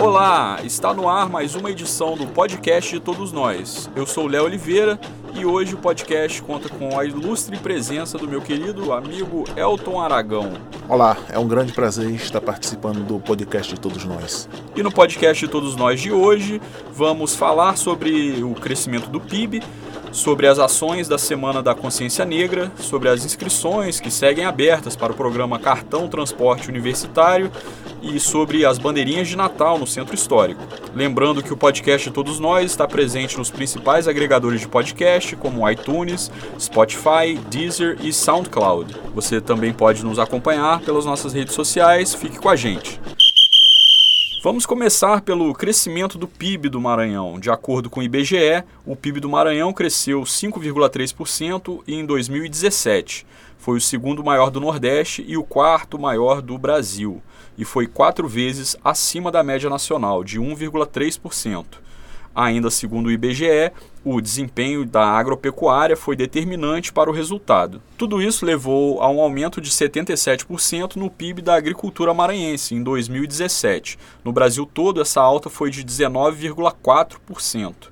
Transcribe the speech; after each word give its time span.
Olá, 0.00 0.58
está 0.64 0.92
no 0.92 1.08
ar 1.08 1.28
mais 1.28 1.54
uma 1.54 1.70
edição 1.70 2.16
do 2.16 2.26
podcast 2.26 2.92
de 2.92 2.98
Todos 2.98 3.30
Nós. 3.30 3.88
Eu 3.94 4.04
sou 4.04 4.26
Léo 4.26 4.44
Oliveira 4.44 4.98
e 5.32 5.46
hoje 5.46 5.74
o 5.74 5.78
podcast 5.78 6.42
conta 6.42 6.68
com 6.68 6.98
a 6.98 7.04
ilustre 7.04 7.56
presença 7.56 8.18
do 8.18 8.26
meu 8.26 8.40
querido 8.40 8.92
amigo 8.92 9.44
Elton 9.56 10.00
Aragão. 10.00 10.54
Olá, 10.88 11.16
é 11.28 11.38
um 11.38 11.46
grande 11.46 11.72
prazer 11.72 12.10
estar 12.10 12.40
participando 12.40 13.06
do 13.06 13.20
podcast 13.20 13.72
de 13.72 13.80
Todos 13.80 14.04
Nós. 14.04 14.48
E 14.74 14.82
no 14.82 14.90
podcast 14.90 15.46
de 15.46 15.50
Todos 15.50 15.76
Nós 15.76 16.00
de 16.00 16.10
hoje, 16.10 16.60
vamos 16.92 17.36
falar 17.36 17.76
sobre 17.76 18.42
o 18.42 18.54
crescimento 18.54 19.08
do 19.08 19.20
PIB, 19.20 19.62
sobre 20.12 20.46
as 20.46 20.58
ações 20.58 21.08
da 21.08 21.18
Semana 21.18 21.62
da 21.62 21.74
Consciência 21.74 22.24
Negra, 22.24 22.70
sobre 22.78 23.08
as 23.08 23.24
inscrições 23.24 24.00
que 24.00 24.10
seguem 24.10 24.44
abertas 24.44 24.96
para 24.96 25.12
o 25.12 25.16
programa 25.16 25.58
Cartão 25.58 26.08
Transporte 26.08 26.68
Universitário 26.68 27.50
e 28.02 28.18
sobre 28.18 28.64
as 28.64 28.78
bandeirinhas 28.78 29.28
de 29.28 29.36
Natal 29.36 29.78
no 29.78 29.86
Centro 29.86 30.14
Histórico. 30.14 30.62
Lembrando 30.94 31.42
que 31.42 31.52
o 31.52 31.56
podcast 31.56 32.10
Todos 32.10 32.38
Nós 32.40 32.70
está 32.70 32.86
presente 32.88 33.38
nos 33.38 33.50
principais 33.50 34.08
agregadores 34.08 34.60
de 34.60 34.68
podcast, 34.68 35.36
como 35.36 35.68
iTunes, 35.68 36.30
Spotify, 36.58 37.38
Deezer 37.48 37.98
e 38.02 38.12
SoundCloud. 38.12 38.94
Você 39.14 39.40
também 39.40 39.72
pode 39.72 40.04
nos 40.04 40.18
acompanhar 40.18 40.80
pelas 40.80 41.04
nossas 41.04 41.32
redes 41.32 41.54
sociais. 41.54 42.14
Fique 42.14 42.38
com 42.38 42.48
a 42.48 42.56
gente. 42.56 43.00
Vamos 44.42 44.64
começar 44.64 45.20
pelo 45.20 45.52
crescimento 45.52 46.16
do 46.16 46.26
PIB 46.26 46.70
do 46.70 46.80
Maranhão. 46.80 47.38
De 47.38 47.50
acordo 47.50 47.90
com 47.90 48.00
o 48.00 48.02
IBGE, 48.02 48.64
o 48.86 48.96
PIB 48.96 49.20
do 49.20 49.28
Maranhão 49.28 49.70
cresceu 49.70 50.22
5,3% 50.22 51.82
em 51.86 52.06
2017. 52.06 53.26
Foi 53.58 53.76
o 53.76 53.80
segundo 53.82 54.24
maior 54.24 54.50
do 54.50 54.58
Nordeste 54.58 55.22
e 55.28 55.36
o 55.36 55.44
quarto 55.44 55.98
maior 55.98 56.40
do 56.40 56.56
Brasil, 56.56 57.20
e 57.58 57.66
foi 57.66 57.86
quatro 57.86 58.26
vezes 58.26 58.78
acima 58.82 59.30
da 59.30 59.42
média 59.42 59.68
nacional, 59.68 60.24
de 60.24 60.40
1,3%. 60.40 61.66
Ainda 62.34 62.70
segundo 62.70 63.08
o 63.08 63.12
IBGE, 63.12 63.70
o 64.04 64.20
desempenho 64.20 64.84
da 64.84 65.04
agropecuária 65.04 65.96
foi 65.96 66.16
determinante 66.16 66.92
para 66.92 67.10
o 67.10 67.12
resultado. 67.12 67.82
Tudo 67.98 68.22
isso 68.22 68.46
levou 68.46 69.02
a 69.02 69.10
um 69.10 69.20
aumento 69.20 69.60
de 69.60 69.70
77% 69.70 70.96
no 70.96 71.10
PIB 71.10 71.42
da 71.42 71.54
agricultura 71.54 72.14
maranhense 72.14 72.74
em 72.74 72.82
2017. 72.82 73.98
No 74.24 74.32
Brasil 74.32 74.64
todo, 74.64 75.00
essa 75.00 75.20
alta 75.20 75.50
foi 75.50 75.70
de 75.70 75.84
19,4%. 75.84 77.90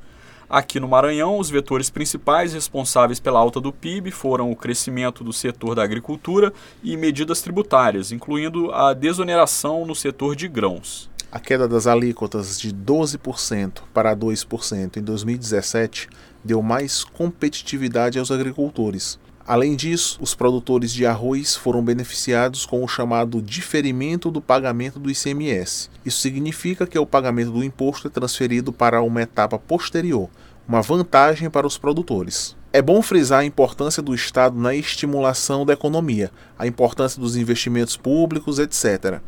Aqui 0.51 0.81
no 0.81 0.89
Maranhão, 0.89 1.39
os 1.39 1.51
vetores 1.51 1.91
principais 1.91 2.55
responsáveis 2.55 3.21
pela 3.21 3.39
alta 3.39 3.61
do 3.61 3.71
PIB 3.71 4.11
foram 4.11 4.51
o 4.51 4.57
crescimento 4.57 5.23
do 5.23 5.31
setor 5.31 5.75
da 5.75 5.83
agricultura 5.83 6.55
e 6.83 6.97
medidas 6.97 7.43
tributárias, 7.43 8.13
incluindo 8.13 8.73
a 8.73 8.95
desoneração 8.95 9.85
no 9.85 9.95
setor 9.95 10.35
de 10.35 10.49
grãos. 10.49 11.11
A 11.31 11.39
queda 11.39 11.69
das 11.69 11.87
alíquotas 11.87 12.59
de 12.59 12.73
12% 12.73 13.83
para 13.93 14.17
2% 14.17 14.97
em 14.97 15.03
2017 15.03 16.09
deu 16.43 16.63
mais 16.63 17.05
competitividade 17.05 18.19
aos 18.19 18.31
agricultores. 18.31 19.19
Além 19.47 19.77
disso, 19.77 20.19
os 20.23 20.35
produtores 20.35 20.91
de 20.91 21.05
arroz 21.05 21.55
foram 21.55 21.83
beneficiados 21.83 22.65
com 22.65 22.83
o 22.83 22.89
chamado 22.89 23.43
diferimento 23.43 24.31
do 24.31 24.41
pagamento 24.41 24.99
do 24.99 25.11
ICMS. 25.11 25.91
Isso 26.03 26.21
significa 26.21 26.87
que 26.87 26.99
o 26.99 27.05
pagamento 27.05 27.51
do 27.51 27.63
imposto 27.63 28.09
é 28.09 28.11
transferido 28.11 28.73
para 28.73 29.03
uma 29.03 29.21
etapa 29.21 29.59
posterior, 29.59 30.31
uma 30.67 30.81
vantagem 30.81 31.51
para 31.51 31.67
os 31.67 31.77
produtores. 31.77 32.57
É 32.73 32.83
bom 32.83 33.01
frisar 33.01 33.41
a 33.41 33.45
importância 33.45 34.03
do 34.03 34.15
Estado 34.15 34.59
na 34.59 34.75
estimulação 34.75 35.65
da 35.65 35.73
economia, 35.73 36.31
a 36.59 36.67
importância 36.67 37.21
dos 37.21 37.35
investimentos 37.35 37.97
públicos, 37.97 38.59
etc. 38.59 39.21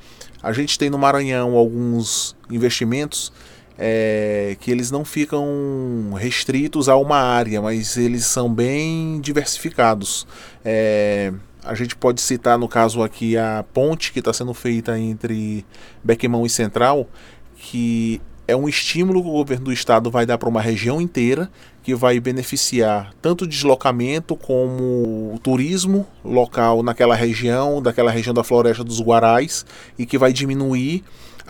A 0.42 0.52
gente 0.52 0.78
tem 0.78 0.91
no 0.91 0.98
Maranhão 0.98 1.56
alguns 1.56 2.36
investimentos 2.50 3.33
é, 3.78 4.58
que 4.61 4.70
eles 4.70 4.91
não 4.91 5.06
ficam 5.06 6.12
restritos 6.18 6.86
a 6.86 6.96
uma 6.96 7.17
área, 7.17 7.62
mas 7.62 7.96
eles 7.96 8.27
são 8.27 8.52
bem 8.52 9.18
diversificados. 9.23 10.27
É, 10.62 11.33
a 11.64 11.74
gente 11.74 11.96
pode 11.96 12.20
citar 12.20 12.58
no 12.58 12.68
caso 12.68 13.02
aqui 13.02 13.39
a 13.39 13.64
ponte 13.73 14.12
que 14.12 14.18
está 14.18 14.34
sendo 14.34 14.52
feita 14.52 14.98
entre 14.98 15.64
Bequimão 16.05 16.45
e 16.45 16.50
Central, 16.50 17.08
que 17.56 18.20
é 18.46 18.56
um 18.56 18.68
estímulo 18.68 19.23
que 19.23 19.29
o 19.29 19.33
governo 19.33 19.67
do 19.67 19.73
estado 19.73 20.11
vai 20.11 20.27
dar 20.27 20.36
para 20.36 20.48
uma 20.48 20.61
região 20.61 21.00
inteira, 21.00 21.50
que 21.83 21.95
vai 21.95 22.20
beneficiar 22.20 23.13
tanto 23.23 23.45
o 23.45 23.46
deslocamento 23.46 24.36
como 24.36 25.33
o 25.35 25.39
turismo 25.42 26.07
local 26.24 26.83
naquela 26.83 27.14
região, 27.14 27.80
daquela 27.80 28.11
região 28.11 28.35
da 28.35 28.45
floresta 28.45 28.85
dos 28.85 29.01
Guarais, 29.01 29.64
e 29.98 30.05
que 30.05 30.18
vai 30.18 30.33
diminuir 30.33 31.02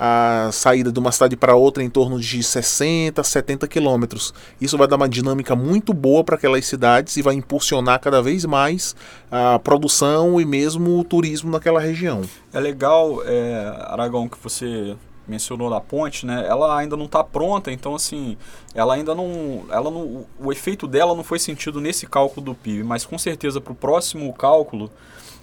a 0.03 0.49
saída 0.51 0.91
de 0.91 0.99
uma 0.99 1.13
cidade 1.13 1.37
para 1.37 1.55
outra 1.55 1.83
em 1.83 1.91
torno 1.91 2.19
de 2.19 2.43
60, 2.43 3.23
70 3.23 3.69
quilômetros. 3.69 4.33
Isso 4.59 4.79
vai 4.79 4.89
dar 4.89 4.97
uma 4.97 5.09
dinâmica 5.09 5.55
muito 5.55 5.93
boa 5.93 6.25
para 6.25 6.37
aquelas 6.37 6.65
cidades 6.65 7.19
e 7.19 7.23
vai 7.23 7.35
impulsionar 7.35 8.01
cada 8.01 8.23
vez 8.23 8.47
mais 8.47 8.97
a 9.31 9.59
produção 9.59 10.41
e 10.41 10.47
mesmo 10.47 10.99
o 10.99 11.05
turismo 11.05 11.51
naquela 11.51 11.81
região. 11.81 12.23
É 12.51 12.59
legal, 12.59 13.23
é, 13.27 13.75
Aragão, 13.89 14.27
que 14.27 14.39
você 14.43 14.97
mencionou 15.31 15.71
da 15.71 15.81
ponte, 15.81 16.27
né? 16.27 16.45
Ela 16.47 16.77
ainda 16.77 16.97
não 16.97 17.07
está 17.07 17.23
pronta, 17.23 17.71
então 17.71 17.95
assim, 17.95 18.37
ela 18.75 18.95
ainda 18.95 19.15
não, 19.15 19.65
ela 19.71 19.91
não, 19.91 20.27
o 20.39 20.53
efeito 20.53 20.87
dela 20.87 21.15
não 21.15 21.23
foi 21.23 21.39
sentido 21.39 21.81
nesse 21.81 22.07
cálculo 22.07 22.45
do 22.47 22.55
PIB, 22.55 22.83
mas 22.83 23.07
com 23.07 23.17
certeza 23.17 23.61
para 23.61 23.73
o 23.73 23.77
próximo 23.77 24.33
cálculo, 24.35 24.91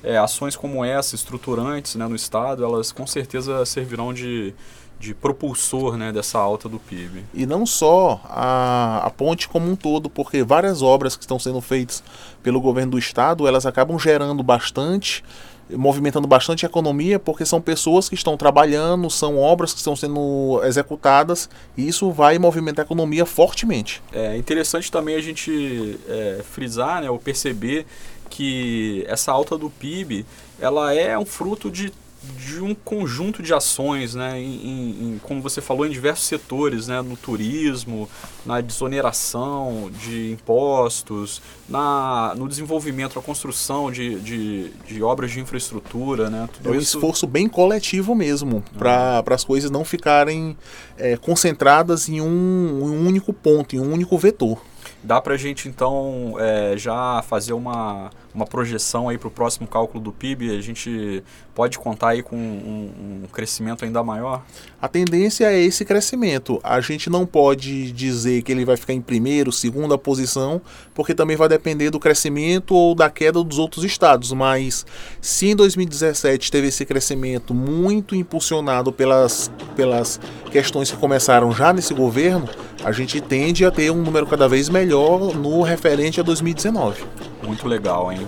é, 0.04 0.18
ações 0.18 0.56
como 0.56 0.84
essa, 0.84 1.16
estruturantes, 1.16 1.96
né, 1.96 2.06
no 2.06 2.16
estado, 2.16 2.64
elas 2.64 2.92
com 2.92 3.08
certeza 3.08 3.66
servirão 3.66 4.14
de 4.14 4.54
de 5.00 5.14
propulsor 5.14 5.96
né, 5.96 6.12
dessa 6.12 6.40
alta 6.40 6.68
do 6.68 6.80
PIB. 6.80 7.24
E 7.34 7.46
não 7.46 7.66
só 7.66 8.20
a, 8.26 9.02
a 9.06 9.10
ponte 9.10 9.48
como 9.48 9.70
um 9.70 9.76
todo, 9.76 10.10
porque 10.10 10.44
várias 10.44 10.82
obras 10.82 11.16
que 11.16 11.24
estão 11.24 11.38
sendo 11.38 11.62
feitas 11.62 12.04
pelo 12.42 12.60
governo 12.60 12.94
do 12.94 13.00
estado, 13.00 13.48
elas 13.48 13.66
acabam 13.66 14.00
gerando 14.00 14.42
bastante 14.42 15.24
movimentando 15.70 16.28
bastante 16.28 16.66
a 16.66 16.70
economia, 16.70 17.20
porque 17.20 17.46
são 17.46 17.62
pessoas 17.62 18.08
que 18.08 18.16
estão 18.16 18.38
trabalhando, 18.38 19.10
são 19.10 19.38
obras 19.38 19.74
que 19.74 19.80
estão 19.80 19.96
sendo 19.96 20.62
executadas, 20.64 21.50
e 21.76 21.88
isso 21.88 22.12
vai 22.12 22.38
movimentar 22.40 22.84
a 22.84 22.88
economia 22.88 23.26
fortemente. 23.26 24.02
É 24.14 24.38
interessante 24.38 24.92
também 24.92 25.16
a 25.16 25.22
gente 25.22 26.00
é, 26.08 26.42
frisar, 26.44 27.02
né, 27.02 27.10
ou 27.10 27.20
perceber 27.20 27.86
que 28.30 29.06
essa 29.08 29.32
alta 29.32 29.58
do 29.58 29.70
PIB, 29.70 30.26
ela 30.60 30.94
é 30.94 31.18
um 31.18 31.26
fruto 31.26 31.70
de 31.70 31.92
de 32.38 32.62
um 32.62 32.74
conjunto 32.74 33.44
de 33.44 33.54
ações, 33.54 34.16
né, 34.16 34.40
em, 34.42 35.16
em, 35.16 35.20
como 35.22 35.42
você 35.42 35.62
falou, 35.62 35.86
em 35.86 35.90
diversos 35.90 36.26
setores, 36.26 36.88
né, 36.88 37.02
no 37.02 37.16
turismo, 37.16 38.10
na 38.46 38.60
desoneração 38.60 39.92
de 40.04 40.32
impostos, 40.32 41.42
na, 41.70 42.34
no 42.36 42.48
desenvolvimento, 42.48 43.20
a 43.20 43.22
construção 43.22 43.92
de, 43.92 44.20
de, 44.20 44.70
de 44.86 45.04
obras 45.04 45.32
de 45.32 45.40
infraestrutura. 45.40 46.30
Né, 46.30 46.50
tudo 46.52 46.70
é 46.70 46.72
um 46.72 46.76
isso... 46.76 46.98
esforço 46.98 47.28
bem 47.28 47.48
coletivo 47.48 48.16
mesmo, 48.16 48.64
para 48.78 49.24
as 49.28 49.44
coisas 49.44 49.70
não 49.70 49.86
ficarem 49.86 50.58
é, 50.98 51.16
concentradas 51.18 52.10
em 52.10 52.20
um, 52.20 52.80
em 52.82 52.90
um 52.90 53.08
único 53.08 53.32
ponto, 53.32 53.76
em 53.76 53.80
um 53.80 53.94
único 53.94 54.18
vetor. 54.18 54.60
Dá 55.08 55.22
para 55.22 55.36
a 55.36 55.38
gente 55.38 55.70
então 55.70 56.36
é, 56.38 56.78
já 56.78 57.22
fazer 57.22 57.54
uma, 57.54 58.10
uma 58.36 58.46
projeção 58.46 59.08
aí 59.08 59.18
para 59.18 59.30
o 59.30 59.32
próximo 59.32 59.66
cálculo 59.66 60.04
do 60.04 60.12
PIB? 60.12 60.54
A 60.58 60.60
gente 60.60 61.24
pode 61.56 61.80
contar 61.80 62.10
aí 62.10 62.22
com 62.22 62.36
um, 62.36 63.22
um, 63.24 63.28
crescimento 63.32 63.86
ainda 63.86 64.04
maior? 64.04 64.44
A 64.82 64.90
tendência 64.90 65.46
é 65.46 65.58
esse 65.62 65.86
crescimento. 65.86 66.60
A 66.62 66.82
gente 66.82 67.10
não 67.10 67.26
pode 67.26 67.94
dizer 67.94 68.42
que 68.42 68.52
ele 68.52 68.66
vai 68.66 68.76
ficar 68.76 68.92
em 68.92 69.00
primeiro, 69.00 69.50
segunda 69.50 69.98
posição, 69.98 70.62
porque 70.94 71.16
também 71.16 71.38
vai 71.38 71.48
depender 71.48 71.90
do 71.90 72.02
crescimento 72.02 72.76
ou 72.76 72.94
da 72.94 73.10
queda 73.10 73.42
dos 73.42 73.58
outros 73.58 73.86
estados. 73.86 74.34
Mas 74.34 74.86
se 75.22 75.52
em 75.52 75.56
2017 75.56 76.52
teve 76.52 76.68
esse 76.68 76.86
crescimento 76.86 77.54
muito 77.54 78.14
impulsionado 78.14 78.92
pelas, 78.92 79.50
pelas 79.74 80.20
questões 80.52 80.92
que 80.92 80.98
começaram 80.98 81.54
já 81.54 81.72
nesse 81.72 81.94
governo, 81.94 82.50
a 82.84 82.92
gente 82.92 83.20
tende 83.20 83.66
a 83.66 83.72
ter 83.72 83.92
um 83.92 84.02
número 84.02 84.26
cada 84.26 84.48
vez 84.48 84.70
melhor 84.70 85.36
no 85.36 85.62
referente 85.62 86.20
a 86.20 86.24
2019. 86.24 87.04
Muito 87.44 87.68
legal, 87.68 88.12
hein? 88.12 88.28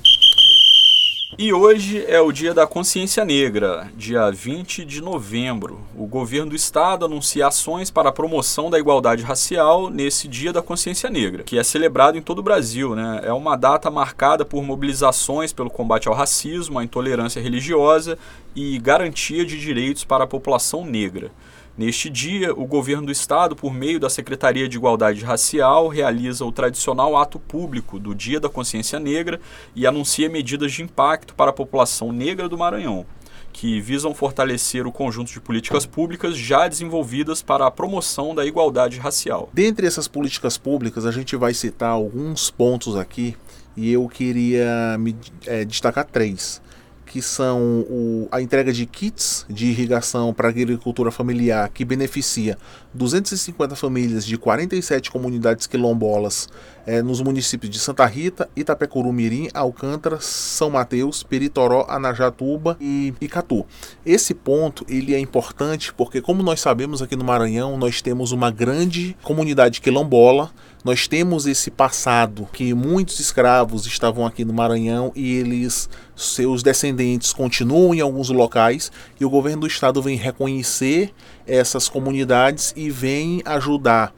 E 1.37 1.53
hoje 1.53 2.03
é 2.05 2.19
o 2.19 2.33
Dia 2.33 2.53
da 2.53 2.67
Consciência 2.67 3.23
Negra, 3.23 3.89
dia 3.95 4.29
20 4.29 4.83
de 4.83 4.99
novembro. 4.99 5.79
O 5.95 6.05
governo 6.05 6.49
do 6.49 6.55
estado 6.55 7.05
anuncia 7.05 7.47
ações 7.47 7.89
para 7.89 8.09
a 8.09 8.11
promoção 8.11 8.69
da 8.69 8.77
igualdade 8.77 9.23
racial 9.23 9.89
nesse 9.89 10.27
Dia 10.27 10.51
da 10.51 10.61
Consciência 10.61 11.09
Negra, 11.09 11.43
que 11.43 11.57
é 11.57 11.63
celebrado 11.63 12.17
em 12.17 12.21
todo 12.21 12.39
o 12.39 12.43
Brasil. 12.43 12.93
Né? 12.93 13.21
É 13.23 13.31
uma 13.31 13.55
data 13.55 13.89
marcada 13.89 14.43
por 14.43 14.61
mobilizações 14.63 15.53
pelo 15.53 15.69
combate 15.69 16.09
ao 16.09 16.13
racismo, 16.13 16.77
à 16.77 16.83
intolerância 16.83 17.41
religiosa 17.41 18.17
e 18.53 18.77
garantia 18.77 19.45
de 19.45 19.57
direitos 19.57 20.03
para 20.03 20.25
a 20.25 20.27
população 20.27 20.83
negra. 20.83 21.31
Neste 21.79 22.09
dia, 22.09 22.53
o 22.53 22.65
governo 22.65 23.05
do 23.05 23.11
estado, 23.13 23.55
por 23.55 23.73
meio 23.73 24.01
da 24.01 24.09
Secretaria 24.09 24.67
de 24.67 24.75
Igualdade 24.75 25.23
Racial, 25.23 25.87
realiza 25.87 26.43
o 26.43 26.51
tradicional 26.51 27.15
ato 27.15 27.39
público 27.39 27.97
do 27.97 28.13
Dia 28.13 28.37
da 28.37 28.49
Consciência 28.49 28.99
Negra 28.99 29.39
e 29.73 29.87
anuncia 29.87 30.27
medidas 30.27 30.73
de 30.73 30.83
impacto 30.83 31.33
para 31.33 31.51
a 31.51 31.53
população 31.53 32.11
negra 32.11 32.49
do 32.49 32.57
Maranhão. 32.57 33.05
que 33.53 33.79
visam 33.79 34.13
fortalecer 34.13 34.85
o 34.85 34.91
conjunto 34.91 35.31
de 35.31 35.39
políticas 35.39 35.85
públicas 35.85 36.37
já 36.37 36.67
desenvolvidas 36.67 37.41
para 37.41 37.65
a 37.65 37.71
promoção 37.71 38.35
da 38.35 38.45
igualdade 38.45 38.99
racial. 38.99 39.49
Dentre 39.53 39.87
essas 39.87 40.07
políticas 40.07 40.57
públicas, 40.57 41.05
a 41.05 41.11
gente 41.11 41.35
vai 41.37 41.53
citar 41.53 41.91
alguns 41.91 42.51
pontos 42.51 42.95
aqui 42.97 43.35
e 43.75 43.91
eu 43.91 44.07
queria 44.07 44.97
me, 44.99 45.15
é, 45.47 45.63
destacar 45.63 46.05
três 46.05 46.61
que 47.09 47.23
são 47.23 47.83
o, 47.89 48.27
a 48.31 48.39
entrega 48.39 48.71
de 48.71 48.85
kits 48.85 49.43
de 49.49 49.65
irrigação 49.65 50.31
para 50.31 50.47
agricultura 50.47 51.09
familiar, 51.09 51.67
que 51.69 51.83
beneficia 51.83 52.55
250 52.93 53.75
famílias 53.75 54.23
de 54.23 54.37
47 54.37 55.09
comunidades 55.09 55.65
quilombolas 55.65 56.47
é, 56.85 57.01
nos 57.01 57.19
municípios 57.19 57.71
de 57.71 57.79
Santa 57.79 58.05
Rita, 58.05 58.47
Itapecuru 58.55 59.11
Mirim, 59.11 59.49
Alcântara, 59.55 60.19
São 60.21 60.69
Mateus, 60.69 61.23
Peritoró, 61.23 61.87
Anajatuba 61.89 62.77
e 62.79 63.11
Icatu. 63.19 63.65
Esse 64.05 64.35
ponto 64.35 64.85
ele 64.87 65.15
é 65.15 65.19
importante 65.19 65.91
porque, 65.91 66.21
como 66.21 66.43
nós 66.43 66.61
sabemos 66.61 67.01
aqui 67.01 67.15
no 67.15 67.23
Maranhão, 67.23 67.75
nós 67.75 68.03
temos 68.03 68.31
uma 68.31 68.51
grande 68.51 69.17
comunidade 69.23 69.81
quilombola 69.81 70.51
nós 70.83 71.07
temos 71.07 71.45
esse 71.45 71.69
passado 71.69 72.47
que 72.53 72.73
muitos 72.73 73.19
escravos 73.19 73.85
estavam 73.85 74.25
aqui 74.25 74.45
no 74.45 74.53
Maranhão 74.53 75.11
e 75.15 75.35
eles, 75.35 75.89
seus 76.15 76.63
descendentes, 76.63 77.33
continuam 77.33 77.93
em 77.93 77.99
alguns 77.99 78.29
locais 78.29 78.91
e 79.19 79.25
o 79.25 79.29
governo 79.29 79.61
do 79.61 79.67
estado 79.67 80.01
vem 80.01 80.15
reconhecer 80.15 81.13
essas 81.45 81.89
comunidades 81.89 82.73
e 82.77 82.89
vem 82.89 83.41
ajudar 83.43 84.13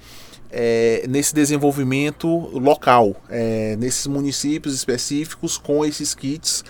é, 0.51 1.05
nesse 1.07 1.33
desenvolvimento 1.33 2.27
local, 2.53 3.15
é, 3.29 3.75
nesses 3.77 4.05
municípios 4.05 4.75
específicos 4.75 5.57
com 5.57 5.85
esses 5.85 6.13
kits 6.13 6.63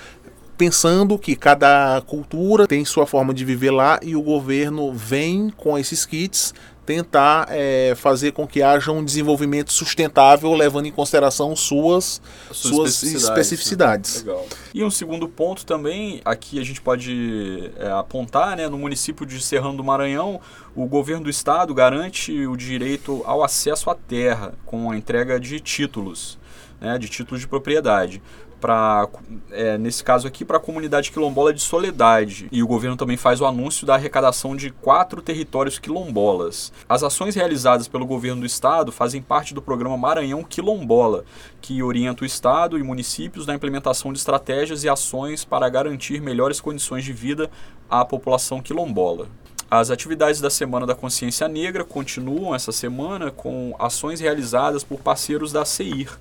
pensando 0.61 1.17
que 1.17 1.35
cada 1.35 1.99
cultura 2.05 2.67
tem 2.67 2.85
sua 2.85 3.07
forma 3.07 3.33
de 3.33 3.43
viver 3.43 3.71
lá 3.71 3.99
e 4.03 4.15
o 4.15 4.21
governo 4.21 4.93
vem 4.93 5.49
com 5.57 5.75
esses 5.75 6.05
kits 6.05 6.53
tentar 6.91 7.47
é, 7.49 7.93
fazer 7.95 8.33
com 8.33 8.45
que 8.45 8.61
haja 8.61 8.91
um 8.91 9.03
desenvolvimento 9.03 9.71
sustentável, 9.71 10.53
levando 10.53 10.87
em 10.87 10.91
consideração 10.91 11.55
suas, 11.55 12.21
suas, 12.51 12.59
suas 12.59 12.89
especificidades. 12.95 13.29
especificidades. 13.29 14.23
Né? 14.25 14.35
E 14.73 14.83
um 14.83 14.91
segundo 14.91 15.25
ponto 15.29 15.65
também, 15.65 16.19
aqui 16.25 16.59
a 16.59 16.63
gente 16.65 16.81
pode 16.81 17.71
é, 17.77 17.89
apontar, 17.91 18.57
né, 18.57 18.67
no 18.67 18.77
município 18.77 19.25
de 19.25 19.41
Serrano 19.41 19.77
do 19.77 19.83
Maranhão, 19.85 20.41
o 20.75 20.85
governo 20.85 21.23
do 21.23 21.29
estado 21.29 21.73
garante 21.73 22.45
o 22.45 22.57
direito 22.57 23.21
ao 23.25 23.41
acesso 23.41 23.89
à 23.89 23.95
terra 23.95 24.53
com 24.65 24.91
a 24.91 24.97
entrega 24.97 25.39
de 25.39 25.61
títulos. 25.61 26.37
Né, 26.81 26.97
de 26.97 27.07
títulos 27.07 27.39
de 27.39 27.47
propriedade 27.47 28.21
para 28.61 29.09
é, 29.51 29.77
nesse 29.77 30.03
caso 30.03 30.27
aqui 30.27 30.45
para 30.45 30.57
a 30.57 30.59
comunidade 30.59 31.11
quilombola 31.11 31.51
de 31.51 31.61
Soledade 31.61 32.47
e 32.51 32.61
o 32.61 32.67
governo 32.67 32.95
também 32.95 33.17
faz 33.17 33.41
o 33.41 33.45
anúncio 33.45 33.85
da 33.85 33.95
arrecadação 33.95 34.55
de 34.55 34.69
quatro 34.69 35.21
territórios 35.21 35.79
quilombolas. 35.79 36.71
As 36.87 37.01
ações 37.01 37.35
realizadas 37.35 37.87
pelo 37.87 38.05
governo 38.05 38.41
do 38.41 38.45
estado 38.45 38.91
fazem 38.91 39.21
parte 39.21 39.53
do 39.53 39.61
programa 39.61 39.97
Maranhão 39.97 40.43
Quilombola, 40.43 41.25
que 41.59 41.81
orienta 41.81 42.23
o 42.23 42.25
estado 42.25 42.77
e 42.77 42.83
municípios 42.83 43.47
na 43.47 43.55
implementação 43.55 44.13
de 44.13 44.19
estratégias 44.19 44.83
e 44.83 44.89
ações 44.89 45.43
para 45.43 45.67
garantir 45.67 46.21
melhores 46.21 46.61
condições 46.61 47.03
de 47.03 47.11
vida 47.11 47.49
à 47.89 48.05
população 48.05 48.61
quilombola. 48.61 49.27
As 49.69 49.89
atividades 49.89 50.41
da 50.41 50.49
Semana 50.49 50.85
da 50.85 50.93
Consciência 50.93 51.47
Negra 51.47 51.85
continuam 51.85 52.53
essa 52.53 52.73
semana 52.73 53.31
com 53.31 53.73
ações 53.79 54.19
realizadas 54.19 54.83
por 54.83 54.99
parceiros 54.99 55.53
da 55.53 55.63
CEIR 55.63 56.19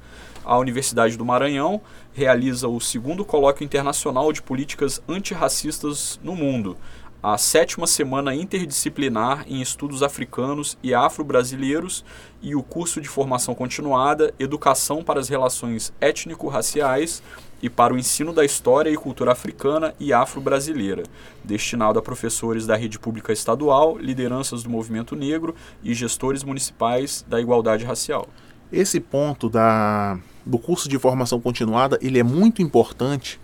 a 0.50 0.58
Universidade 0.58 1.16
do 1.16 1.24
Maranhão 1.24 1.80
realiza 2.12 2.66
o 2.66 2.80
segundo 2.80 3.24
colóquio 3.24 3.64
internacional 3.64 4.32
de 4.32 4.42
políticas 4.42 5.00
antirracistas 5.08 6.18
no 6.24 6.34
mundo, 6.34 6.76
a 7.22 7.38
sétima 7.38 7.86
semana 7.86 8.34
interdisciplinar 8.34 9.44
em 9.46 9.62
estudos 9.62 10.02
africanos 10.02 10.76
e 10.82 10.92
afro-brasileiros 10.92 12.04
e 12.42 12.56
o 12.56 12.64
curso 12.64 13.00
de 13.00 13.08
formação 13.08 13.54
continuada 13.54 14.34
Educação 14.40 15.04
para 15.04 15.20
as 15.20 15.28
Relações 15.28 15.92
Étnico-Raciais 16.00 17.22
e 17.62 17.70
para 17.70 17.94
o 17.94 17.98
ensino 17.98 18.32
da 18.32 18.44
história 18.44 18.90
e 18.90 18.96
cultura 18.96 19.30
africana 19.30 19.94
e 20.00 20.12
afro-brasileira, 20.12 21.04
destinado 21.44 21.96
a 21.96 22.02
professores 22.02 22.66
da 22.66 22.74
rede 22.74 22.98
pública 22.98 23.32
estadual, 23.32 23.96
lideranças 23.98 24.64
do 24.64 24.70
movimento 24.70 25.14
negro 25.14 25.54
e 25.80 25.94
gestores 25.94 26.42
municipais 26.42 27.24
da 27.28 27.40
igualdade 27.40 27.84
racial. 27.84 28.26
Esse 28.72 29.00
ponto 29.00 29.48
da, 29.50 30.16
do 30.44 30.58
curso 30.58 30.88
de 30.88 30.98
formação 30.98 31.40
continuada 31.40 31.98
ele 32.00 32.18
é 32.18 32.22
muito 32.22 32.62
importante 32.62 33.38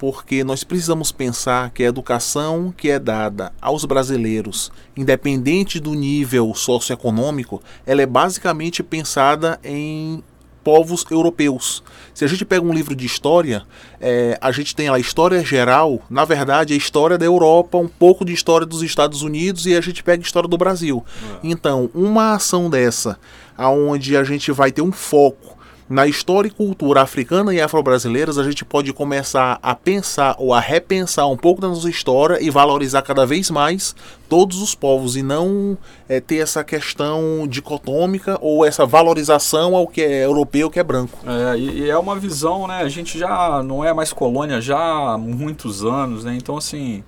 porque 0.00 0.42
nós 0.42 0.64
precisamos 0.64 1.12
pensar 1.12 1.68
que 1.68 1.82
a 1.82 1.86
educação 1.86 2.72
que 2.74 2.88
é 2.88 2.98
dada 2.98 3.52
aos 3.60 3.84
brasileiros, 3.84 4.72
independente 4.96 5.78
do 5.78 5.92
nível 5.92 6.54
socioeconômico, 6.54 7.62
ela 7.84 8.00
é 8.00 8.06
basicamente 8.06 8.82
pensada 8.82 9.60
em 9.62 10.24
povos 10.64 11.04
europeus. 11.10 11.82
Se 12.14 12.24
a 12.24 12.28
gente 12.28 12.46
pega 12.46 12.64
um 12.64 12.72
livro 12.72 12.96
de 12.96 13.04
história, 13.04 13.62
é, 14.00 14.38
a 14.40 14.50
gente 14.50 14.74
tem 14.74 14.88
a 14.88 14.98
história 14.98 15.44
geral, 15.44 16.00
na 16.08 16.24
verdade, 16.24 16.72
a 16.72 16.76
história 16.78 17.18
da 17.18 17.26
Europa, 17.26 17.76
um 17.76 17.88
pouco 17.88 18.24
de 18.24 18.32
história 18.32 18.66
dos 18.66 18.82
Estados 18.82 19.20
Unidos 19.20 19.66
e 19.66 19.74
a 19.74 19.82
gente 19.82 20.02
pega 20.02 20.22
a 20.22 20.24
história 20.24 20.48
do 20.48 20.56
Brasil. 20.56 21.04
É. 21.22 21.38
Então, 21.44 21.90
uma 21.94 22.34
ação 22.36 22.70
dessa, 22.70 23.18
aonde 23.54 24.16
a 24.16 24.24
gente 24.24 24.50
vai 24.50 24.72
ter 24.72 24.80
um 24.80 24.92
foco 24.92 25.59
na 25.90 26.06
história 26.06 26.46
e 26.46 26.52
cultura 26.52 27.02
africana 27.02 27.52
e 27.52 27.60
afro-brasileiras, 27.60 28.38
a 28.38 28.44
gente 28.44 28.64
pode 28.64 28.92
começar 28.92 29.58
a 29.60 29.74
pensar 29.74 30.36
ou 30.38 30.54
a 30.54 30.60
repensar 30.60 31.26
um 31.26 31.36
pouco 31.36 31.60
da 31.60 31.66
nossa 31.66 31.90
história 31.90 32.38
e 32.40 32.48
valorizar 32.48 33.02
cada 33.02 33.26
vez 33.26 33.50
mais 33.50 33.96
todos 34.28 34.62
os 34.62 34.72
povos 34.72 35.16
e 35.16 35.22
não 35.22 35.76
é, 36.08 36.20
ter 36.20 36.36
essa 36.36 36.62
questão 36.62 37.44
dicotômica 37.48 38.38
ou 38.40 38.64
essa 38.64 38.86
valorização 38.86 39.74
ao 39.74 39.88
que 39.88 40.00
é 40.00 40.24
europeu, 40.24 40.70
que 40.70 40.78
é 40.78 40.84
branco. 40.84 41.18
É, 41.26 41.58
e, 41.58 41.80
e, 41.80 41.90
é 41.90 41.98
uma 41.98 42.14
visão, 42.14 42.68
né? 42.68 42.82
A 42.82 42.88
gente 42.88 43.18
já 43.18 43.60
não 43.60 43.84
é 43.84 43.92
mais 43.92 44.12
colônia 44.12 44.60
já 44.60 44.78
há 44.78 45.18
muitos 45.18 45.84
anos, 45.84 46.22
né? 46.22 46.36
Então, 46.36 46.56
assim 46.56 47.02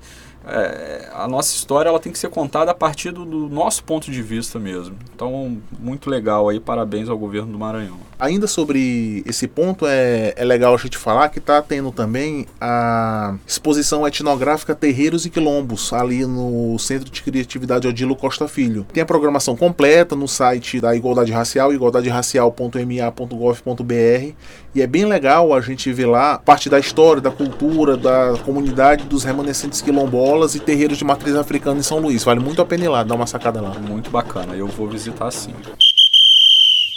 é, 0.46 1.08
a 1.14 1.26
nossa 1.28 1.54
história 1.54 1.88
ela 1.88 2.00
tem 2.00 2.12
que 2.12 2.18
ser 2.18 2.28
contada 2.28 2.72
a 2.72 2.74
partir 2.74 3.12
do, 3.12 3.24
do, 3.24 3.48
nosso 3.48 3.82
ponto 3.84 4.10
de 4.10 4.20
vista 4.22 4.58
mesmo. 4.58 4.96
Então, 5.14 5.56
muito 5.78 6.10
legal 6.10 6.48
aí, 6.48 6.58
parabéns 6.58 7.08
ao 7.08 7.16
governo 7.16 7.52
do 7.52 7.58
Maranhão. 7.58 7.98
Ainda 8.18 8.46
sobre 8.46 9.22
esse 9.26 9.48
ponto, 9.48 9.86
é, 9.86 10.32
é 10.36 10.44
legal 10.44 10.74
a 10.74 10.76
gente 10.76 10.96
falar 10.96 11.28
que 11.28 11.38
está 11.38 11.60
tendo 11.60 11.90
também 11.90 12.46
a 12.60 13.34
exposição 13.46 14.06
etnográfica 14.06 14.74
Terreiros 14.74 15.26
e 15.26 15.30
Quilombos, 15.30 15.92
ali 15.92 16.24
no 16.26 16.78
Centro 16.78 17.10
de 17.10 17.22
Criatividade 17.22 17.88
Odilo 17.88 18.16
Costa 18.16 18.48
Filho. 18.48 18.86
Tem 18.92 19.02
a 19.02 19.06
programação 19.06 19.56
completa 19.56 20.14
no 20.14 20.28
site 20.28 20.80
da 20.80 20.94
Igualdade 20.94 21.32
Racial, 21.32 21.72
igualdaderacial.ma.gov.br, 21.72 24.34
e 24.74 24.80
é 24.80 24.86
bem 24.86 25.04
legal 25.04 25.52
a 25.52 25.60
gente 25.60 25.92
ver 25.92 26.06
lá 26.06 26.38
parte 26.38 26.70
da 26.70 26.78
história, 26.78 27.20
da 27.20 27.30
cultura, 27.30 27.96
da 27.96 28.38
comunidade 28.44 29.04
dos 29.04 29.24
remanescentes 29.24 29.82
quilombolas 29.82 30.31
escolas 30.32 30.54
e 30.54 30.60
terreiros 30.60 30.96
de 30.96 31.04
matriz 31.04 31.34
africana 31.34 31.80
em 31.80 31.82
São 31.82 31.98
Luís. 31.98 32.24
Vale 32.24 32.40
muito 32.40 32.62
a 32.62 32.64
pena 32.64 32.84
ir 32.84 32.88
lá, 32.88 33.02
dar 33.02 33.14
uma 33.14 33.26
sacada 33.26 33.60
lá. 33.60 33.74
Muito 33.78 34.10
bacana, 34.10 34.54
eu 34.54 34.66
vou 34.66 34.88
visitar 34.88 35.30
sim. 35.30 35.52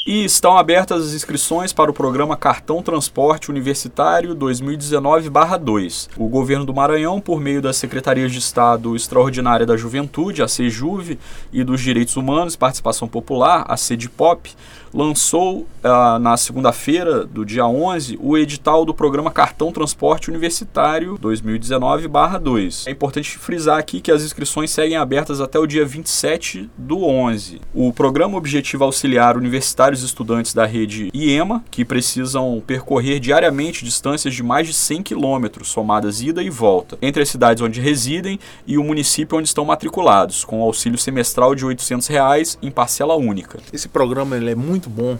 E 0.07 0.23
estão 0.23 0.55
abertas 0.55 1.07
as 1.07 1.13
inscrições 1.13 1.73
para 1.73 1.89
o 1.89 1.93
programa 1.93 2.37
Cartão 2.37 2.81
Transporte 2.81 3.49
Universitário 3.49 4.35
2019-2. 4.35 6.09
O 6.15 6.29
governo 6.29 6.63
do 6.63 6.73
Maranhão, 6.73 7.19
por 7.19 7.41
meio 7.41 7.61
da 7.61 7.73
Secretaria 7.73 8.29
de 8.29 8.37
Estado 8.37 8.95
Extraordinária 8.95 9.65
da 9.65 9.75
Juventude, 9.75 10.43
a 10.43 10.47
SEJUVE, 10.47 11.19
e 11.51 11.63
dos 11.63 11.81
Direitos 11.81 12.15
Humanos 12.15 12.53
e 12.53 12.57
Participação 12.57 13.07
Popular, 13.07 13.65
a 13.67 13.75
SEDIPOP, 13.75 14.55
lançou 14.95 15.67
uh, 15.83 16.17
na 16.19 16.37
segunda-feira 16.37 17.25
do 17.25 17.43
dia 17.43 17.67
11 17.67 18.17
o 18.21 18.37
edital 18.37 18.85
do 18.85 18.93
programa 18.93 19.29
Cartão 19.29 19.69
Transporte 19.69 20.29
Universitário 20.29 21.19
2019/2. 21.21 22.87
É 22.87 22.91
importante 22.91 23.37
frisar 23.37 23.77
aqui 23.77 23.99
que 23.99 24.09
as 24.09 24.23
inscrições 24.23 24.71
seguem 24.71 24.95
abertas 24.95 25.41
até 25.41 25.59
o 25.59 25.67
dia 25.67 25.85
27 25.85 26.69
do 26.77 27.03
11. 27.03 27.59
O 27.73 27.91
programa 27.91 28.37
objetiva 28.37 28.85
auxiliar 28.85 29.35
universitários 29.35 30.01
e 30.01 30.05
estudantes 30.05 30.53
da 30.53 30.65
rede 30.65 31.09
IEMA, 31.13 31.61
que 31.69 31.83
precisam 31.83 32.63
percorrer 32.65 33.19
diariamente 33.19 33.83
distâncias 33.83 34.33
de 34.33 34.41
mais 34.41 34.65
de 34.65 34.73
100 34.73 35.03
quilômetros, 35.03 35.67
somadas 35.67 36.21
ida 36.21 36.41
e 36.41 36.49
volta, 36.49 36.97
entre 37.01 37.21
as 37.21 37.27
cidades 37.27 37.61
onde 37.61 37.81
residem 37.81 38.39
e 38.65 38.77
o 38.77 38.83
município 38.83 39.37
onde 39.37 39.49
estão 39.49 39.65
matriculados, 39.65 40.45
com 40.45 40.61
auxílio 40.61 40.97
semestral 40.97 41.53
de 41.53 41.65
800 41.65 42.07
reais 42.07 42.57
em 42.61 42.71
parcela 42.71 43.15
única. 43.15 43.59
Esse 43.73 43.89
programa 43.89 44.37
ele 44.37 44.51
é 44.51 44.55
muito 44.55 44.84
muito 44.85 44.89
bom 44.89 45.17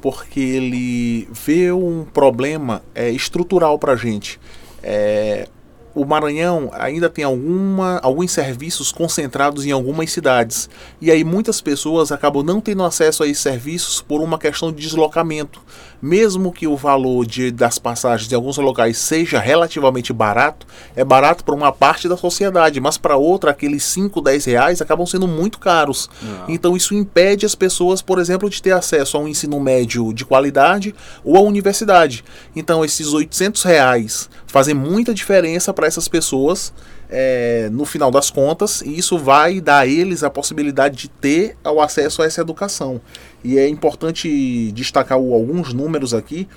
porque 0.00 0.40
ele 0.40 1.28
vê 1.30 1.70
um 1.70 2.04
problema 2.04 2.82
é, 2.92 3.08
estrutural 3.10 3.78
para 3.78 3.92
a 3.92 3.96
gente. 3.96 4.40
É, 4.82 5.48
o 5.94 6.04
Maranhão 6.04 6.70
ainda 6.72 7.08
tem 7.08 7.24
alguma, 7.24 8.00
alguns 8.02 8.32
serviços 8.32 8.90
concentrados 8.90 9.64
em 9.64 9.70
algumas 9.70 10.10
cidades. 10.10 10.68
E 11.00 11.10
aí 11.10 11.22
muitas 11.22 11.60
pessoas 11.60 12.10
acabam 12.10 12.42
não 12.42 12.60
tendo 12.60 12.82
acesso 12.82 13.22
a 13.22 13.28
esses 13.28 13.42
serviços 13.42 14.02
por 14.02 14.20
uma 14.20 14.38
questão 14.38 14.72
de 14.72 14.82
deslocamento. 14.82 15.60
Mesmo 16.02 16.52
que 16.52 16.66
o 16.66 16.76
valor 16.76 17.24
de, 17.24 17.52
das 17.52 17.78
passagens 17.78 18.30
em 18.30 18.34
alguns 18.34 18.58
locais 18.58 18.98
seja 18.98 19.38
relativamente 19.38 20.12
barato, 20.12 20.66
é 20.96 21.04
barato 21.04 21.44
para 21.44 21.54
uma 21.54 21.70
parte 21.70 22.08
da 22.08 22.16
sociedade, 22.16 22.80
mas 22.80 22.98
para 22.98 23.16
outra, 23.16 23.52
aqueles 23.52 23.84
5, 23.84 24.20
10 24.20 24.44
reais 24.46 24.82
acabam 24.82 25.06
sendo 25.06 25.28
muito 25.28 25.60
caros. 25.60 26.10
Não. 26.20 26.46
Então 26.48 26.76
isso 26.76 26.92
impede 26.92 27.46
as 27.46 27.54
pessoas, 27.54 28.02
por 28.02 28.18
exemplo, 28.18 28.50
de 28.50 28.60
ter 28.60 28.72
acesso 28.72 29.16
a 29.16 29.20
um 29.20 29.28
ensino 29.28 29.60
médio 29.60 30.12
de 30.12 30.24
qualidade 30.24 30.92
ou 31.22 31.36
à 31.36 31.40
universidade. 31.40 32.24
Então 32.56 32.84
esses 32.84 33.12
800 33.12 33.62
reais 33.62 34.28
fazem 34.46 34.74
muita 34.74 35.14
diferença 35.14 35.72
para 35.72 35.86
essas 35.86 36.08
pessoas 36.08 36.72
é, 37.14 37.68
no 37.70 37.84
final 37.84 38.10
das 38.10 38.30
contas, 38.30 38.80
e 38.80 38.98
isso 38.98 39.18
vai 39.18 39.60
dar 39.60 39.80
a 39.80 39.86
eles 39.86 40.22
a 40.22 40.30
possibilidade 40.30 40.96
de 40.96 41.08
ter 41.08 41.56
o 41.62 41.80
acesso 41.80 42.22
a 42.22 42.24
essa 42.24 42.40
educação. 42.40 43.02
E 43.44 43.58
é 43.58 43.68
importante 43.68 44.72
destacar 44.72 45.18
alguns 45.18 45.74
números 45.74 46.14
aqui, 46.14 46.48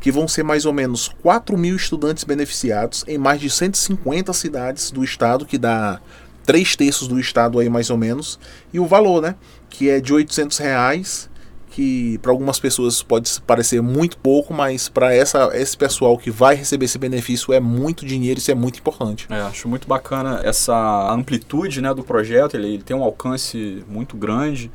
que 0.00 0.12
vão 0.12 0.28
ser 0.28 0.44
mais 0.44 0.66
ou 0.66 0.72
menos 0.72 1.08
4 1.20 1.58
mil 1.58 1.74
estudantes 1.74 2.22
beneficiados 2.22 3.04
em 3.08 3.18
mais 3.18 3.40
de 3.40 3.50
150 3.50 4.32
cidades 4.32 4.92
do 4.92 5.02
estado, 5.02 5.44
que 5.44 5.58
dá 5.58 6.00
três 6.46 6.76
terços 6.76 7.08
do 7.08 7.18
estado 7.18 7.58
aí 7.58 7.68
mais 7.68 7.90
ou 7.90 7.96
menos, 7.96 8.38
e 8.72 8.78
o 8.78 8.86
valor, 8.86 9.20
né, 9.20 9.34
que 9.68 9.90
é 9.90 10.00
de 10.00 10.12
800 10.12 10.58
reais 10.58 11.28
que 11.74 12.18
para 12.18 12.30
algumas 12.30 12.60
pessoas 12.60 13.02
pode 13.02 13.40
parecer 13.40 13.82
muito 13.82 14.16
pouco, 14.16 14.54
mas 14.54 14.88
para 14.88 15.10
esse 15.16 15.76
pessoal 15.76 16.16
que 16.16 16.30
vai 16.30 16.54
receber 16.54 16.84
esse 16.84 16.96
benefício 16.96 17.52
é 17.52 17.58
muito 17.58 18.06
dinheiro, 18.06 18.38
isso 18.38 18.48
é 18.52 18.54
muito 18.54 18.78
importante. 18.78 19.26
É, 19.28 19.40
acho 19.40 19.68
muito 19.68 19.88
bacana 19.88 20.40
essa 20.44 21.12
amplitude, 21.12 21.80
né, 21.80 21.92
do 21.92 22.04
projeto, 22.04 22.54
ele, 22.54 22.74
ele 22.74 22.82
tem 22.84 22.96
um 22.96 23.02
alcance 23.02 23.84
muito 23.88 24.16
grande 24.16 24.70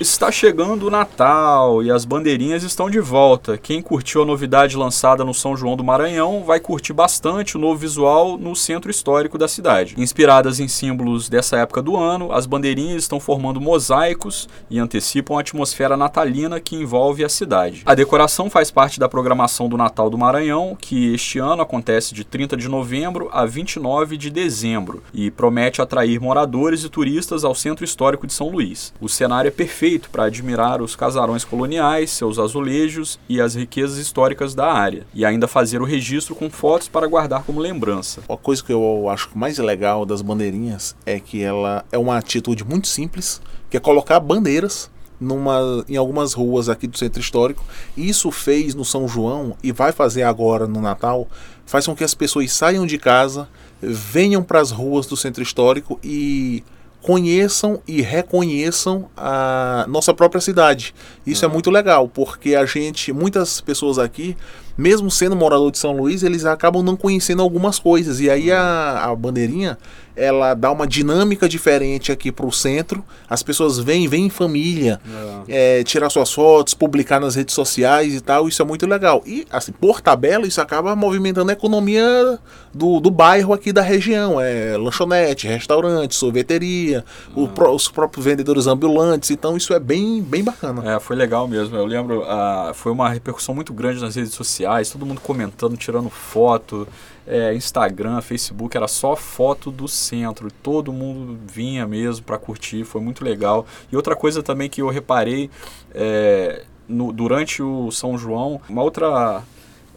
Está 0.01 0.31
chegando 0.31 0.87
o 0.87 0.91
Natal 0.91 1.83
e 1.83 1.91
as 1.91 2.05
bandeirinhas 2.05 2.63
estão 2.63 2.89
de 2.89 3.01
volta. 3.01 3.59
Quem 3.59 3.83
curtiu 3.83 4.23
a 4.23 4.25
novidade 4.25 4.77
lançada 4.77 5.25
no 5.25 5.35
São 5.35 5.57
João 5.57 5.77
do 5.77 5.83
Maranhão 5.83 6.45
vai 6.45 6.61
curtir 6.61 6.93
bastante 6.93 7.57
o 7.57 7.61
novo 7.61 7.81
visual 7.81 8.39
no 8.39 8.55
centro 8.55 8.93
histórico 8.93 9.37
da 9.37 9.49
cidade. 9.49 9.97
Inspiradas 9.99 10.61
em 10.61 10.69
símbolos 10.69 11.29
dessa 11.29 11.57
época 11.57 11.83
do 11.83 11.97
ano, 11.97 12.31
as 12.31 12.47
bandeirinhas 12.47 13.03
estão 13.03 13.19
formando 13.19 13.61
mosaicos 13.61 14.49
e 14.71 14.79
antecipam 14.79 15.37
a 15.37 15.41
atmosfera 15.41 15.97
natalina 15.97 16.61
que 16.61 16.77
envolve 16.77 17.25
a 17.25 17.29
cidade. 17.29 17.83
A 17.85 17.93
decoração 17.93 18.49
faz 18.49 18.71
parte 18.71 19.01
da 19.01 19.09
programação 19.09 19.69
do 19.69 19.77
Natal 19.77 20.09
do 20.09 20.17
Maranhão, 20.17 20.79
que 20.81 21.13
este 21.13 21.41
ano 21.41 21.63
acontece 21.63 22.15
de 22.15 22.23
30 22.23 22.57
de 22.57 22.69
novembro 22.69 23.29
a 23.33 23.45
29 23.45 24.17
de 24.17 24.31
dezembro 24.31 25.03
e 25.13 25.29
promete 25.29 25.83
atrair 25.83 26.21
moradores 26.21 26.85
e 26.85 26.89
turistas 26.89 27.43
ao 27.43 27.53
centro 27.53 27.85
histórico 27.85 28.29
de 28.29 28.33
São 28.33 28.49
Luís. 28.49 28.95
O 29.01 29.09
cenário 29.09 29.49
é 29.49 29.51
perfeito 29.51 29.88
para 30.11 30.25
admirar 30.25 30.83
os 30.83 30.97
casarões 30.97 31.45
coloniais, 31.45 32.11
seus 32.11 32.39
azulejos 32.39 33.19
e 33.29 33.41
as 33.41 33.55
riquezas 33.55 33.97
históricas 33.97 34.55
da 34.55 34.73
área, 34.73 35.07
e 35.15 35.25
ainda 35.25 35.47
fazer 35.47 35.81
o 35.81 35.85
registro 35.85 36.35
com 36.35 36.51
fotos 36.51 36.89
para 36.89 37.07
guardar 37.07 37.45
como 37.45 37.61
lembrança. 37.61 38.21
Uma 38.29 38.37
coisa 38.37 38.63
que 38.63 38.73
eu 38.73 39.09
acho 39.09 39.31
mais 39.35 39.57
legal 39.59 40.05
das 40.05 40.21
bandeirinhas 40.21 40.97
é 41.07 41.21
que 41.21 41.41
ela 41.41 41.85
é 41.93 41.97
uma 41.97 42.19
atitude 42.19 42.65
muito 42.65 42.89
simples, 42.89 43.41
que 43.71 43.77
é 43.77 43.81
colocar 43.81 44.19
bandeiras 44.19 44.91
numa, 45.21 45.85
em 45.89 45.97
algumas 45.97 46.33
ruas 46.33 46.69
aqui 46.69 46.87
do 46.87 46.99
centro 46.99 47.21
histórico. 47.21 47.65
Isso 47.97 48.31
fez 48.31 48.75
no 48.75 48.85
São 48.85 49.07
João 49.09 49.57
e 49.63 49.73
vai 49.73 49.93
fazer 49.93 50.23
agora 50.23 50.67
no 50.67 50.81
Natal, 50.81 51.29
faz 51.67 51.87
com 51.87 51.95
que 51.95 52.05
as 52.05 52.15
pessoas 52.15 52.53
saiam 52.53 52.87
de 52.87 52.99
casa, 52.99 53.49
venham 53.81 54.43
para 54.43 54.61
as 54.61 54.71
ruas 54.71 55.07
do 55.07 55.17
centro 55.17 55.43
histórico 55.43 55.99
e 56.03 56.63
conheçam 57.03 57.81
e 57.87 58.03
reconheçam 58.03 59.09
a 59.17 59.87
nossa 59.89 60.13
própria 60.13 60.41
cidade. 60.41 60.95
Isso 61.27 61.45
uhum. 61.45 61.51
é 61.51 61.55
muito 61.55 61.71
legal, 61.71 62.09
porque 62.09 62.55
a 62.55 62.67
gente, 62.67 63.13
muitas 63.13 63.61
pessoas 63.61 63.99
aqui, 63.99 64.37
mesmo 64.79 65.11
sendo 65.11 65.35
morador 65.35 65.73
de 65.73 65.79
São 65.79 65.97
Luís, 65.97 66.23
eles 66.23 66.45
acabam 66.45 66.85
não 66.85 66.97
conhecendo 66.97 67.43
algumas 67.43 67.81
coisas. 67.81 68.21
E 68.21 68.31
aí 68.31 68.53
a, 68.53 69.05
a 69.05 69.17
bandeirinha 69.17 69.77
ela 70.19 70.53
dá 70.53 70.71
uma 70.73 70.87
dinâmica 70.87 71.49
diferente 71.49 72.11
aqui 72.11 72.33
para 72.33 72.45
o 72.45 72.53
centro. 72.53 73.05
As 73.31 73.43
pessoas 73.43 73.79
vêm, 73.79 74.09
vêm 74.09 74.27
em 74.27 74.31
família, 74.31 75.01
é. 75.47 75.79
É, 75.79 75.85
tirar 75.85 76.11
suas 76.11 76.33
fotos, 76.33 76.75
publicar 76.75 77.21
nas 77.21 77.37
redes 77.37 77.55
sociais 77.55 78.15
e 78.15 78.21
tal. 78.21 78.49
Isso 78.49 78.61
é 78.61 78.65
muito 78.65 78.85
legal. 78.85 79.23
E, 79.25 79.47
assim, 79.51 79.71
por 79.71 80.01
tabela, 80.01 80.47
isso 80.47 80.61
acaba 80.61 80.97
movimentando 80.97 81.51
a 81.51 81.53
economia 81.53 82.39
do, 82.75 82.99
do 82.99 83.11
bairro 83.11 83.53
aqui 83.53 83.73
da 83.73 83.81
região. 83.81 84.41
É 84.41 84.77
lanchonete, 84.77 85.47
restaurante, 85.47 86.17
sorveteria, 86.17 87.05
ah. 87.37 87.71
os 87.71 87.89
próprios 87.89 88.25
vendedores 88.25 88.67
ambulantes. 88.67 89.31
Então, 89.31 89.57
isso 89.57 89.73
é 89.73 89.79
bem, 89.79 90.21
bem 90.21 90.43
bacana. 90.43 90.97
É, 90.97 90.99
foi 90.99 91.15
legal 91.15 91.47
mesmo. 91.47 91.77
Eu 91.77 91.87
lembro, 91.87 92.23
uh, 92.23 92.75
foi 92.75 92.91
uma 92.91 93.09
repercussão 93.09 93.55
muito 93.55 93.73
grande 93.73 94.01
nas 94.01 94.17
redes 94.17 94.35
sociais, 94.35 94.68
todo 94.91 95.07
mundo 95.07 95.21
comentando, 95.21 95.77
tirando 95.77 96.09
foto 96.09 96.87
é, 97.27 97.55
Instagram, 97.55 98.21
Facebook, 98.23 98.77
era 98.77 98.89
só 98.89 99.15
foto 99.15 99.71
do 99.71 99.87
centro. 99.87 100.51
Todo 100.63 100.93
mundo 100.93 101.39
vinha 101.47 101.87
mesmo 101.87 102.25
para 102.25 102.39
curtir, 102.39 102.85
foi 102.85 103.01
muito 103.01 103.23
legal. 103.23 103.67
E 103.93 103.97
outra 103.97 104.17
coisa 104.17 104.43
também 104.43 104.69
que 104.71 104.81
eu 104.81 104.89
reparei 104.89 105.51
é, 105.95 106.65
no, 106.89 107.13
durante 107.13 107.63
o 107.63 107.91
São 107.91 108.17
João, 108.17 108.61
uma 108.69 108.83
outra 108.83 109.43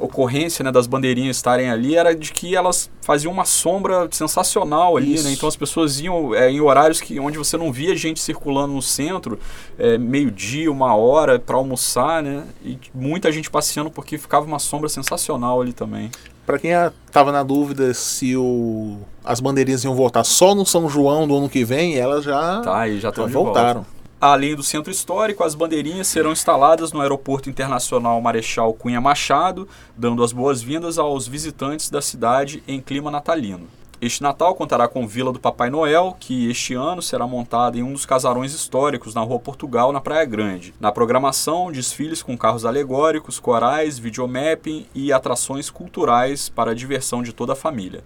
ocorrência 0.01 0.63
né, 0.63 0.71
das 0.71 0.87
bandeirinhas 0.87 1.37
estarem 1.37 1.69
ali 1.69 1.95
era 1.95 2.15
de 2.15 2.31
que 2.31 2.55
elas 2.55 2.89
faziam 3.01 3.31
uma 3.31 3.45
sombra 3.45 4.07
sensacional 4.11 4.97
ali, 4.97 5.21
né? 5.21 5.31
Então 5.31 5.47
as 5.47 5.55
pessoas 5.55 5.99
iam 5.99 6.33
é, 6.33 6.49
em 6.49 6.59
horários 6.59 6.99
que, 6.99 7.19
onde 7.19 7.37
você 7.37 7.57
não 7.57 7.71
via 7.71 7.95
gente 7.95 8.19
circulando 8.19 8.73
no 8.73 8.81
centro, 8.81 9.39
é, 9.77 9.97
meio-dia, 9.97 10.71
uma 10.71 10.95
hora 10.95 11.39
para 11.39 11.55
almoçar, 11.55 12.21
né? 12.23 12.43
E 12.63 12.77
muita 12.93 13.31
gente 13.31 13.49
passeando 13.49 13.89
porque 13.89 14.17
ficava 14.17 14.45
uma 14.45 14.59
sombra 14.59 14.89
sensacional 14.89 15.61
ali 15.61 15.73
também. 15.73 16.09
Para 16.45 16.57
quem 16.57 16.71
estava 16.71 17.31
na 17.31 17.43
dúvida 17.43 17.93
se 17.93 18.35
o, 18.35 18.97
as 19.23 19.39
bandeirinhas 19.39 19.83
iam 19.83 19.95
voltar 19.95 20.23
só 20.23 20.55
no 20.55 20.65
São 20.65 20.89
João 20.89 21.27
do 21.27 21.37
ano 21.37 21.47
que 21.47 21.63
vem, 21.63 21.97
elas 21.97 22.23
já, 22.23 22.61
tá, 22.61 22.89
já, 22.89 23.11
já 23.11 23.25
voltaram. 23.27 23.81
Volta. 23.81 24.00
Além 24.21 24.55
do 24.55 24.61
centro 24.61 24.91
histórico, 24.91 25.43
as 25.43 25.55
bandeirinhas 25.55 26.05
serão 26.05 26.31
instaladas 26.31 26.91
no 26.91 27.01
Aeroporto 27.01 27.49
Internacional 27.49 28.21
Marechal 28.21 28.71
Cunha 28.71 29.01
Machado, 29.01 29.67
dando 29.97 30.23
as 30.23 30.31
boas-vindas 30.31 30.99
aos 30.99 31.27
visitantes 31.27 31.89
da 31.89 32.03
cidade 32.03 32.61
em 32.67 32.79
clima 32.79 33.09
natalino. 33.09 33.67
Este 33.99 34.21
Natal 34.21 34.53
contará 34.53 34.87
com 34.87 35.07
Vila 35.07 35.33
do 35.33 35.39
Papai 35.39 35.71
Noel, 35.71 36.15
que 36.19 36.47
este 36.51 36.75
ano 36.75 37.01
será 37.01 37.25
montada 37.25 37.79
em 37.79 37.81
um 37.81 37.93
dos 37.93 38.05
casarões 38.05 38.53
históricos 38.53 39.15
na 39.15 39.21
Rua 39.21 39.39
Portugal, 39.39 39.91
na 39.91 39.99
Praia 39.99 40.25
Grande. 40.25 40.71
Na 40.79 40.91
programação, 40.91 41.71
desfiles 41.71 42.21
com 42.21 42.37
carros 42.37 42.63
alegóricos, 42.63 43.39
corais, 43.39 43.97
videomapping 43.97 44.85
e 44.93 45.11
atrações 45.11 45.71
culturais 45.71 46.47
para 46.47 46.71
a 46.71 46.75
diversão 46.75 47.23
de 47.23 47.33
toda 47.33 47.53
a 47.53 47.55
família 47.55 48.03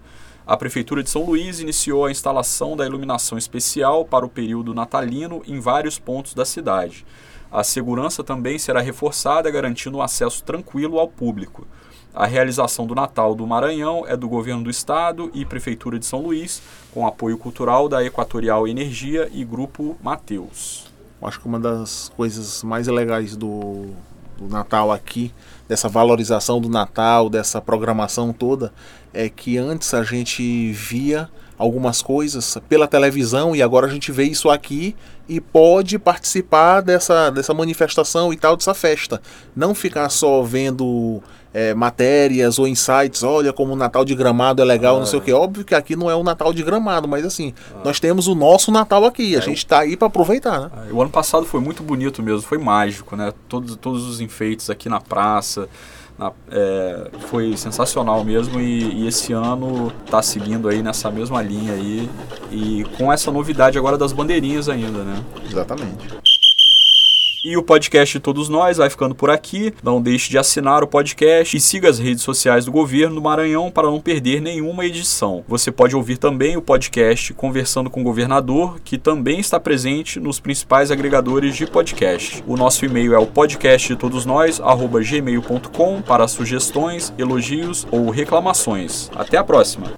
a 0.47 0.55
Prefeitura 0.55 1.01
de 1.01 1.09
São 1.09 1.25
Luís 1.25 1.59
iniciou 1.59 2.05
a 2.05 2.11
instalação 2.11 2.77
da 2.77 2.85
iluminação 2.85 3.35
especial 3.35 4.05
para 4.05 4.25
o 4.25 4.29
período 4.29 4.75
natalino 4.75 5.41
em 5.47 5.59
vários 5.59 5.97
pontos 5.97 6.35
da 6.35 6.45
cidade. 6.45 7.03
A 7.51 7.63
segurança 7.63 8.23
também 8.23 8.59
será 8.59 8.79
reforçada, 8.79 9.49
garantindo 9.49 9.97
um 9.97 10.01
acesso 10.03 10.43
tranquilo 10.43 10.99
ao 10.99 11.07
público. 11.07 11.65
A 12.13 12.27
realização 12.27 12.85
do 12.85 12.93
Natal 12.93 13.33
do 13.33 13.47
Maranhão 13.47 14.05
é 14.07 14.15
do 14.15 14.29
Governo 14.29 14.63
do 14.63 14.69
Estado 14.69 15.31
e 15.33 15.43
Prefeitura 15.43 15.97
de 15.97 16.05
São 16.05 16.21
Luís, 16.21 16.61
com 16.93 17.07
apoio 17.07 17.37
cultural 17.39 17.89
da 17.89 18.03
Equatorial 18.03 18.67
Energia 18.67 19.27
e 19.33 19.43
Grupo 19.43 19.97
Mateus. 20.01 20.85
Acho 21.21 21.39
que 21.39 21.47
uma 21.47 21.59
das 21.59 22.11
coisas 22.15 22.61
mais 22.61 22.87
legais 22.87 23.35
do, 23.35 23.87
do 24.37 24.47
Natal 24.47 24.91
aqui, 24.91 25.33
dessa 25.67 25.89
valorização 25.89 26.59
do 26.59 26.69
Natal, 26.69 27.29
dessa 27.29 27.61
programação 27.61 28.31
toda, 28.31 28.73
é 29.13 29.29
que 29.29 29.57
antes 29.57 29.93
a 29.93 30.03
gente 30.03 30.71
via 30.71 31.29
algumas 31.57 32.01
coisas 32.01 32.57
pela 32.67 32.87
televisão 32.87 33.55
e 33.55 33.61
agora 33.61 33.87
a 33.87 33.89
gente 33.89 34.11
vê 34.11 34.23
isso 34.23 34.49
aqui 34.49 34.95
e 35.27 35.39
pode 35.39 35.97
participar 35.97 36.81
dessa, 36.81 37.29
dessa 37.29 37.53
manifestação 37.53 38.31
e 38.31 38.37
tal, 38.37 38.55
dessa 38.55 38.73
festa. 38.73 39.21
Não 39.55 39.73
ficar 39.73 40.09
só 40.09 40.43
vendo 40.43 41.21
é, 41.53 41.73
matérias 41.73 42.59
ou 42.59 42.67
insights, 42.67 43.23
olha 43.23 43.53
como 43.53 43.73
o 43.73 43.75
Natal 43.77 44.03
de 44.03 44.13
Gramado 44.13 44.61
é 44.61 44.65
legal, 44.65 44.97
ah, 44.97 44.99
não 44.99 45.05
sei 45.05 45.19
é. 45.19 45.21
o 45.21 45.25
que. 45.25 45.31
Óbvio 45.31 45.63
que 45.63 45.73
aqui 45.73 45.95
não 45.95 46.09
é 46.09 46.15
o 46.15 46.21
Natal 46.21 46.53
de 46.53 46.61
Gramado, 46.61 47.07
mas 47.07 47.25
assim, 47.25 47.53
ah. 47.73 47.79
nós 47.85 47.97
temos 47.97 48.27
o 48.27 48.35
nosso 48.35 48.71
Natal 48.71 49.05
aqui, 49.05 49.35
a 49.35 49.39
é, 49.39 49.41
gente 49.41 49.59
está 49.59 49.79
aí 49.79 49.95
para 49.95 50.07
aproveitar, 50.07 50.59
né? 50.59 50.71
É, 50.89 50.93
o 50.93 51.01
ano 51.01 51.09
passado 51.09 51.45
foi 51.45 51.61
muito 51.61 51.81
bonito 51.81 52.21
mesmo, 52.21 52.41
foi 52.41 52.57
mágico, 52.57 53.15
né? 53.15 53.33
Todos, 53.47 53.77
todos 53.77 54.05
os 54.05 54.19
enfeites 54.19 54.69
aqui 54.69 54.89
na 54.89 54.99
praça. 54.99 55.69
Na, 56.17 56.31
é, 56.49 57.11
foi 57.27 57.57
sensacional 57.57 58.23
mesmo 58.23 58.59
e, 58.59 59.03
e 59.03 59.07
esse 59.07 59.33
ano 59.33 59.91
está 60.05 60.21
seguindo 60.21 60.69
aí 60.69 60.81
nessa 60.81 61.11
mesma 61.11 61.41
linha 61.41 61.73
aí 61.73 62.09
e 62.51 62.85
com 62.97 63.11
essa 63.11 63.29
novidade 63.31 63.77
agora 63.77 63.97
das 63.97 64.13
bandeirinhas 64.13 64.69
ainda, 64.69 65.03
né? 65.03 65.21
Exatamente. 65.45 66.24
E 67.47 67.55
o 67.55 67.61
podcast 67.61 68.17
de 68.17 68.19
Todos 68.19 68.49
Nós 68.49 68.77
vai 68.77 68.89
ficando 68.89 69.13
por 69.13 69.29
aqui. 69.29 69.71
Não 69.83 70.01
deixe 70.01 70.31
de 70.31 70.37
assinar 70.39 70.83
o 70.83 70.87
podcast 70.87 71.55
e 71.55 71.59
siga 71.59 71.87
as 71.87 71.99
redes 71.99 72.23
sociais 72.23 72.65
do 72.65 72.71
governo 72.71 73.13
do 73.13 73.21
Maranhão 73.21 73.69
para 73.69 73.85
não 73.85 74.01
perder 74.01 74.41
nenhuma 74.41 74.83
edição. 74.83 75.43
Você 75.47 75.71
pode 75.71 75.95
ouvir 75.95 76.17
também 76.17 76.57
o 76.57 76.61
podcast 76.61 77.35
Conversando 77.35 77.87
com 77.87 78.01
o 78.01 78.03
Governador, 78.03 78.79
que 78.83 78.97
também 78.97 79.39
está 79.39 79.59
presente 79.59 80.19
nos 80.19 80.39
principais 80.39 80.89
agregadores 80.89 81.55
de 81.55 81.67
podcast. 81.67 82.43
O 82.47 82.57
nosso 82.57 82.83
e-mail 82.83 83.13
é 83.13 83.19
o 83.19 83.27
podcast 83.27 83.89
de 83.89 83.95
todos 83.95 84.25
nós, 84.25 84.59
gmail.com 84.59 86.01
para 86.01 86.27
sugestões, 86.27 87.13
elogios 87.15 87.85
ou 87.91 88.09
reclamações. 88.09 89.11
Até 89.15 89.37
a 89.37 89.43
próxima! 89.43 89.93